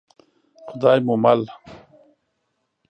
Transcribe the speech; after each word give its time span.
خدای 0.69 0.99
مو 1.05 1.15
مل. 1.23 1.41